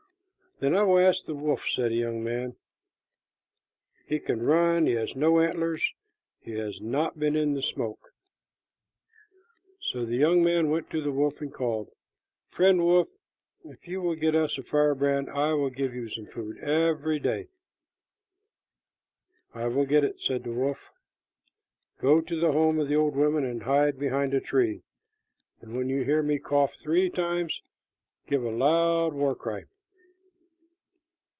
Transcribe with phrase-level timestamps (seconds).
[0.59, 2.55] "Then I will ask the wolf," said the young man.
[4.05, 5.95] "He can run, he has no antlers,
[6.45, 8.13] and he has not been in the smoke."
[9.79, 11.89] So the young man went to the wolf and called,
[12.51, 13.07] "Friend wolf,
[13.65, 17.47] if you will get us a firebrand, I will give you some food every day."
[19.55, 20.91] "I will get it," said the wolf.
[21.99, 24.83] "Go to the home of the old women and hide behind a tree;
[25.59, 27.63] and when you hear me cough three times,
[28.27, 29.63] give a loud war cry."